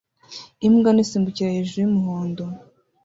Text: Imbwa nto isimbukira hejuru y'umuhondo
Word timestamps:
Imbwa 0.67 0.89
nto 0.93 1.01
isimbukira 1.05 1.55
hejuru 1.57 1.79
y'umuhondo 1.83 2.43